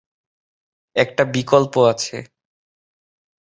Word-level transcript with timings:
একটা 0.95 1.23
বিকল্প 1.33 1.73
আছে। 1.91 2.17